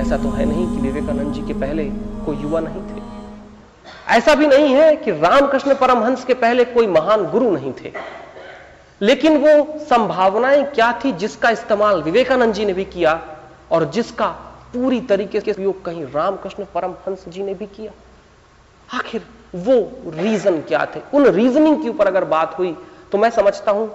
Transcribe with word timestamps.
ऐसा 0.00 0.16
तो 0.16 0.30
है 0.30 0.44
नहीं 0.44 0.66
कि 0.66 0.80
विवेकानंद 0.82 1.32
जी 1.34 1.42
के 1.42 1.54
पहले 1.60 1.84
कोई 2.26 2.36
युवा 2.36 2.60
नहीं 2.60 2.82
थे। 2.84 3.02
ऐसा 4.08 4.34
भी 4.34 4.46
नहीं 4.46 4.74
है 4.74 4.94
कि 4.96 5.10
रामकृष्ण 5.12 5.74
परमहंस 5.74 6.24
के 6.24 6.34
पहले 6.34 6.64
कोई 6.64 6.86
महान 6.86 7.24
गुरु 7.24 7.50
नहीं 7.50 7.72
थे। 7.72 7.92
लेकिन 9.00 9.36
वो 9.36 9.78
संभावनाएँ 9.80 10.62
क्या 10.64 10.92
थी 11.04 11.12
जिसका 11.12 11.50
इस्तेमाल 11.50 12.02
विवेकानंद 12.02 12.54
जी 12.54 12.64
ने 12.64 12.72
भी 12.72 12.84
किया 12.84 13.20
और 13.70 13.84
जिसका 13.90 14.28
पूरी 14.72 15.00
तरीके 15.00 15.40
से 15.40 15.50
उपयोग 15.50 15.84
कहीं 15.84 16.04
रामकृष्ण 16.04 16.64
परमहंस 16.74 17.24
जी 17.28 17.42
ने 17.42 17.54
भी 17.54 17.66
किया? 17.66 17.92
आखिर 18.88 19.22
वो 19.56 19.74
रीजन 20.12 20.60
क्या 20.60 20.84
थे? 20.86 21.00
उन 21.14 21.26
रीजनिंग 21.26 21.82
के 21.82 21.88
ऊपर 21.88 22.06
अगर 22.06 22.24
बात 22.24 22.58
हुई 22.58 22.76
तो 23.12 23.18
मैं 23.18 23.30
समझता 23.30 23.72
हूँ 23.72 23.88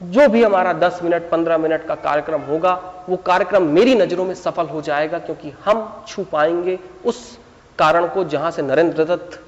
जो 0.00 0.28
भी 0.28 0.42
हमारा 0.42 0.72
10 0.72 1.02
मिनट 1.02 1.28
15 1.30 1.58
मिनट 1.58 1.86
का 1.86 1.94
कार्यक्रम 1.94 2.40
होगा, 2.40 2.72
वो 3.08 3.16
कार्यक्रम 3.16 3.62
मेरी 3.62 3.94
नज़रों 3.94 4.24
में 4.24 4.34
सफल 4.34 4.66
हो 4.66 4.80
जाएगा 4.80 5.18
क्योंकि 5.18 5.50
हम 5.64 6.04
छू 6.08 6.24
पाएँगे 6.24 6.78
उस 7.04 7.38
कारण 7.78 8.06
को 8.08 8.24
जहाँ 8.24 8.50
से 8.50 8.62
नरेंद्र 8.62 9.04
दत्त 9.04 9.40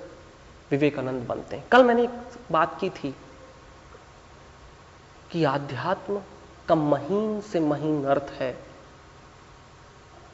विवेकानंद 0.71 1.27
बनते 1.27 1.57
हैं। 1.57 1.65
कल 1.73 1.85
मैंने 1.85 2.03
एक 2.03 2.11
बात 2.53 2.77
की 2.81 2.91
थी 2.91 3.15
कि 5.31 5.45
आध्यात्म 5.45 6.21
का 6.69 6.75
महीन 6.75 7.41
से 7.41 7.61
महीन 7.61 8.05
अर्थ 8.05 8.33
है 8.39 8.57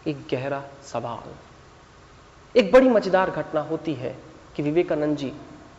एक 0.07 0.17
गहरा 0.33 0.63
सवाल। 0.85 2.59
एक 2.59 2.73
बड़ी 2.73 2.89
मज़ेदार 2.89 3.31
घटना 3.31 3.61
होती 3.61 3.95
है 3.95 4.17
कि 4.57 4.63
विवेकानंद 4.63 5.17
जी 5.17 5.33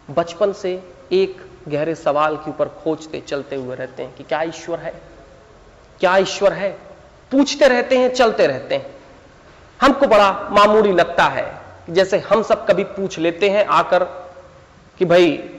बचपन 0.10 0.54
से 0.54 0.72
एक 1.12 1.46
गहरे 1.68 1.96
सवाल 1.96 2.36
के 2.36 2.50
ऊपर 2.50 2.68
खोजते, 2.68 3.22
चलते 3.22 3.56
हुए 3.56 3.76
रहते 3.76 4.04
हैं 4.04 4.16
कि 4.16 4.24
क्या 4.24 4.42
ईश्वर 4.42 4.80
है? 4.80 4.94
क्या 6.00 6.18
ईश्वर 6.18 6.54
है? 6.54 6.70
पूछते 7.32 7.68
रहते 7.68 7.98
हैं, 7.98 8.14
चलते 8.14 8.48
रहते 8.48 8.76
हैं। 8.76 8.96
हमको 9.82 10.08
बड़ा 10.08 10.32
मामूली 10.52 10.92
लगता 10.92 11.24
है 11.24 11.62
जैसे 11.90 12.20
हम 12.20 12.44
सब 12.44 12.68
कभी 12.68 12.84
पूछ 12.84 13.20
लेते 13.20 13.50
हैं 13.50 13.66
आकर 13.66 14.04
कि 14.98 15.06
भाई, 15.06 15.50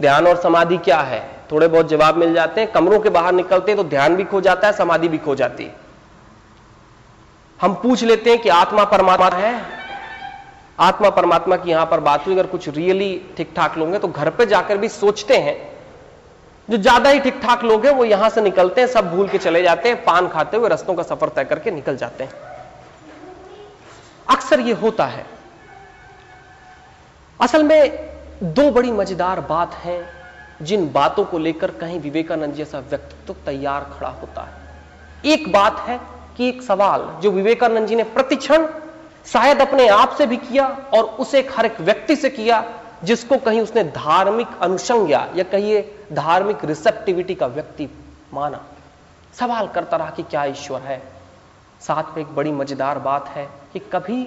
ध्यान 0.00 0.26
और 0.26 0.36
समाधि 0.36 0.76
क्या 0.76 1.00
है? 1.00 1.34
थोड़े 1.52 1.68
बहुत 1.68 1.88
जवाब 1.88 2.16
मिल 2.16 2.34
जाते 2.34 2.60
हैं, 2.60 2.72
कमरों 2.72 3.00
के 3.00 3.10
बाहर 3.10 3.32
निकलते 3.32 3.72
हैं 3.72 3.82
तो 3.82 3.88
ध्यान 3.88 4.16
भी 4.16 4.24
खो 4.24 4.40
जाता 4.40 4.66
है, 4.66 4.72
समाधि 4.72 5.08
भी 5.08 5.18
खो 5.18 5.34
जाती 5.34 5.64
है। 5.64 5.74
हम 7.60 7.74
पूछ 7.74 8.04
लेते 8.04 8.30
हैं 8.30 8.42
कि 8.42 8.48
आत्मा 8.48 8.84
परमात्मा 8.84 9.28
है? 9.28 9.83
आत्मा 10.78 11.10
परमात्मा 11.10 11.56
की 11.56 11.70
यहाँ 11.70 11.86
पर 11.86 12.00
बात 12.00 12.26
हुई, 12.26 12.34
अगर 12.34 12.46
कुछ 12.46 12.68
रियली 12.68 13.20
ठीक 13.36 13.52
ठाक 13.56 13.76
लोग 13.78 13.88
हैं 13.88 14.00
तो 14.00 14.08
घर 14.08 14.30
पे 14.30 14.46
जाकर 14.46 14.78
भी 14.78 14.88
सोचते 14.90 15.36
हैं। 15.38 15.56
जो 16.68 16.76
ज़्यादा 16.78 17.10
ही 17.10 17.20
ठीक 17.20 17.40
ठाक 17.42 17.64
लोग 17.64 17.86
हैं, 17.86 17.92
वो 17.92 18.04
यहाँ 18.04 18.28
से 18.30 18.40
निकलते 18.40 18.80
हैं, 18.80 18.88
सब 18.88 19.10
भूल 19.10 19.28
के 19.28 19.38
चले 19.38 19.62
जाते 19.62 19.88
हैं, 19.88 20.04
पान 20.04 20.28
खाते 20.28 20.56
हुए 20.56 20.68
रस्तों 20.68 20.94
का 20.94 21.02
सफ़र 21.02 21.28
तय 21.28 21.44
करके 21.44 21.70
निकल 21.70 21.96
जाते 21.96 22.24
हैं। 22.24 22.32
अक्सर 24.26 24.60
ये 24.60 24.72
होता 24.74 25.06
है। 25.06 25.24
असल 27.40 27.62
में 27.62 28.10
दो 28.44 28.70
बड़ी 28.70 28.92
मज़ेदार 28.92 29.40
बात 29.40 29.74
है, 29.74 29.98
जिन 30.62 30.90
बातों 30.92 31.24
को 31.24 31.38
लेकर 31.38 31.70
कहीं 31.70 32.00
विवेकानंद 32.00 32.54
जैसा 32.54 32.78
व्यक्तित्व 32.80 33.34
तैयार 33.46 33.86
खड़ा 33.92 34.08
होता 34.10 34.42
है। 34.42 35.32
एक 35.32 35.52
बात 35.52 35.78
है 35.80 36.00
कि 36.36 36.48
एक 36.48 36.62
सवाल, 36.62 37.08
जो 37.22 37.30
विवेकानंद 37.30 37.86
जी 37.86 37.96
ने 37.96 38.02
प्रतिक्षण 38.04 38.66
शायद 39.26 39.60
अपने 39.60 39.86
आप 39.88 40.14
से 40.18 40.26
भी 40.26 40.36
किया 40.36 40.66
और 40.94 41.04
उसे 41.04 41.38
एक 41.38 41.50
हर 41.56 41.66
एक 41.66 41.80
व्यक्ति 41.80 42.16
से 42.16 42.30
किया, 42.30 42.64
जिसको 43.04 43.36
कहीं 43.38 43.60
उसने 43.60 43.84
धार्मिक 43.84 44.48
अनुसंज्ञा 44.62 45.26
या 45.36 45.44
कहिए 45.44 45.82
धार्मिक 46.12 46.64
रिसेप्टिविटी 46.64 47.34
का 47.34 47.46
व्यक्ति 47.46 47.88
माना। 48.34 48.60
सवाल 49.34 49.68
करता 49.68 49.96
रहा 49.96 50.10
कि 50.10 50.22
क्या 50.22 50.44
ईश्वर 50.44 50.80
है? 50.80 51.02
साथ 51.80 52.16
में 52.16 52.22
एक 52.22 52.34
बड़ी 52.34 52.52
मज़ेदार 52.52 52.98
बात 52.98 53.28
है 53.28 53.48
कि 53.72 53.78
कभी 53.92 54.26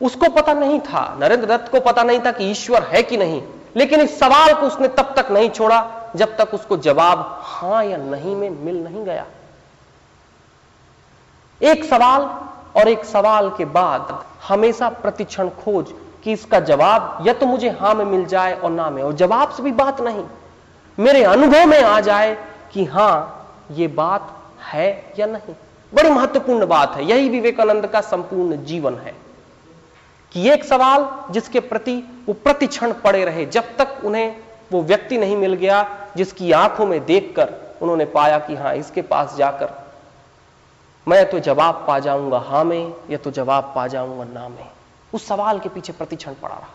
उसको 0.00 0.28
पता 0.28 0.52
नहीं 0.52 0.78
था, 0.80 1.16
नरेंद्र 1.20 1.46
दत्त 1.46 1.70
को 1.72 1.80
पता 1.80 2.02
नहीं 2.02 2.20
था 2.20 2.32
कि 2.32 2.44
ईश्वर 2.44 2.82
है 2.82 3.02
कि 3.02 3.16
नहीं, 3.16 3.42
लेकिन 3.76 4.00
इस 4.00 4.18
सवाल 4.18 4.54
को 4.54 4.66
उसने 4.66 4.88
तब 4.88 5.12
तक 5.16 5.30
नहीं 5.30 5.50
छोड़ा 5.50 6.10
जब 6.16 6.36
तक 6.36 6.54
उसको 6.54 6.76
जवाब 6.76 7.40
हाँ 7.42 7.84
या 7.84 7.96
नहीं 7.96 8.34
में 8.36 8.50
मिल 8.50 8.82
नहीं 8.84 9.04
गया। 9.04 9.26
एक 11.60 11.84
सवाल 11.84 12.22
और 12.76 12.88
एक 12.88 13.04
सवाल 13.04 13.50
के 13.50 13.64
बाद 13.64 14.24
हमेशा 14.48 14.88
प्रतिक्षण 14.88 15.48
खोज 15.64 15.92
कि 16.24 16.32
इसका 16.32 16.60
जवाब 16.60 17.24
या 17.26 17.32
तो 17.32 17.46
मुझे 17.46 17.70
हाँ 17.70 17.94
में 17.94 18.04
मिल 18.04 18.24
जाए 18.24 18.54
और 18.54 18.70
ना 18.70 18.90
में। 18.90 19.02
और 19.02 19.12
जवाब 19.12 19.50
से 19.50 19.62
भी 19.62 19.72
बात 19.72 20.00
नहीं। 20.00 20.24
मेरे 20.98 21.22
अनुभव 21.24 21.66
में 21.66 21.82
आ 21.82 22.00
जाए 22.00 22.36
कि 22.72 22.84
हाँ, 22.84 23.66
ये 23.70 23.88
बात 23.88 24.36
है 24.72 25.14
या 25.18 25.26
नहीं। 25.26 25.54
बड़ी 25.92 26.10
महत्वपूर्ण 26.10 26.66
बात 26.66 26.94
है। 26.96 27.04
यही 27.04 27.28
विवेकानंद 27.28 27.86
का 27.86 28.00
संपूर्ण 28.00 28.64
जीवन 28.64 28.94
है 28.94 29.14
कि 30.32 30.48
एक 30.50 30.64
सवाल 30.64 31.08
जिसके 31.32 31.60
प्रति 31.60 31.96
वो 32.26 32.34
प्रतिक्षण 32.34 32.92
पड़े 32.94 33.24
रहे, 33.24 33.46
जब 33.46 33.76
तक 33.76 34.00
उन्हें 34.04 34.36
वो 34.72 34.82
व्यक्ति 34.82 35.18
नहीं 35.18 35.36
मिल 35.36 35.54
गया, 35.54 35.84
जिसकी 36.16 36.52
आँखों 36.52 36.86
में 36.86 37.04
देखकर 37.04 37.54
उन्होंने 37.82 38.04
पाया 38.04 38.38
कि 38.38 38.54
हाँ, 38.54 38.74
इसके 38.74 39.02
पास 39.02 39.36
जाकर 39.36 39.81
मैं 41.06 41.24
तो 41.30 41.38
जवाब 41.38 41.84
पा 41.86 41.98
जाऊँगा, 41.98 42.38
हाँ 42.38 42.64
में, 42.64 42.92
या 43.10 43.18
तो 43.18 43.30
जवाब 43.30 43.72
पा 43.74 43.86
जाऊँगा, 43.86 44.24
ना 44.24 44.48
में। 44.48 44.68
उस 45.12 45.26
सवाल 45.28 45.58
के 45.58 45.68
पीछे 45.68 45.92
प्रतिक्षण 45.92 46.34
पड़ा 46.34 46.54
रहा। 46.54 46.68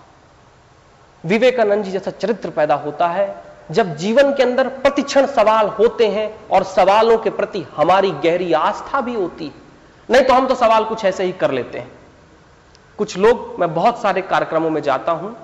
विवेकानंद 1.24 1.84
जी 1.84 1.92
जैसा 1.92 2.12
चरित्र 2.12 2.50
पैदा 2.50 2.76
होता 2.76 3.08
है, 3.08 3.44
जब 3.72 3.96
जीवन 3.96 4.34
के 4.34 4.44
अंदर 4.44 4.68
प्रतिक्षण 4.68 5.26
सवाल 5.26 5.68
होते 5.70 6.08
हैं 6.08 6.30
और 6.50 6.64
सवालों 6.64 7.18
के 7.18 7.30
प्रति 7.30 7.66
हमारी 7.76 8.12
गहरी 8.24 8.52
आस्था 8.54 9.02
भी 9.02 9.16
होती 9.16 9.46
है। 9.46 9.66
नहीं 10.10 10.24
तो 10.24 10.34
हम 10.34 10.48
तो 10.48 10.56
सवाल 10.56 10.86
कुछ 10.86 11.06
ऐसे 11.06 11.24
ही 11.24 11.32
कर 11.32 11.52
लेते 11.52 11.80
हैं। 11.80 11.92
कुछ 12.98 13.18
लोग, 13.18 13.56
मैं 13.60 13.74
बहुत 13.74 14.02
सारे 14.02 14.22
कार्यक्रमों 14.24 14.70
में 14.70 14.82
जाता 14.82 15.12
हूँ, 15.12 15.36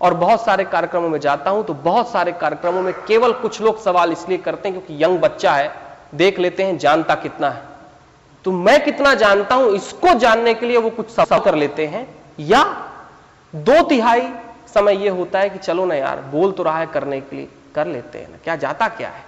और 0.00 0.14
बहुत 0.14 0.44
सारे 0.44 0.64
कार्यक्रमों 0.64 1.08
में 1.08 1.18
जाता 1.20 1.50
हूँ 1.50 1.64
तो 1.64 1.74
बहुत 1.74 2.10
सारे 2.10 2.32
कार्यक्रमों 2.32 2.82
में 2.82 2.92
केवल 3.06 3.32
कुछ 3.32 3.60
लोग 3.62 3.82
सवाल 3.82 4.12
इसलिए 4.12 4.38
करते 4.38 4.68
हैं 4.68 4.78
क्योंकि 4.78 5.04
यंग 5.04 5.20
बच्चा 5.20 5.54
है, 5.54 5.70
देख 6.14 6.38
लेते 6.38 6.62
हैं, 6.62 6.76
जानता 6.78 7.14
कितना 7.14 7.50
है। 7.50 7.73
तो 8.44 8.52
मैं 8.52 8.84
कितना 8.84 9.14
जानता 9.14 9.54
हूँ, 9.54 9.74
इसको 9.74 10.14
जानने 10.14 10.54
के 10.54 10.66
लिए 10.66 10.78
वो 10.78 10.90
कुछ 10.90 11.10
सवाल 11.10 11.40
कर 11.40 11.54
लेते 11.54 11.86
हैं। 11.86 12.06
या 12.40 12.62
दो 13.54 13.82
तिहाई 13.82 14.28
समय 14.74 15.04
यह 15.04 15.12
होता 15.12 15.38
है 15.38 15.50
कि 15.50 15.58
चलो 15.58 15.84
ना 15.86 15.94
यार, 15.94 16.20
बोल 16.22 16.52
तो 16.52 16.62
रहा 16.62 16.78
है 16.78 16.86
करने 16.86 17.20
के 17.20 17.36
लिए, 17.36 17.48
कर 17.74 17.86
लेते 17.86 18.18
हैं 18.18 18.30
ना। 18.30 18.38
क्या 18.44 18.56
जाता 18.56 18.88
क्या 18.88 19.08
है? 19.08 19.24